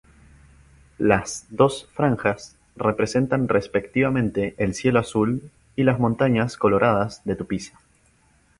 [0.97, 7.77] Las dos franjas representan respectivamente el cielo azul, y las montañas coloradas de Tupiza.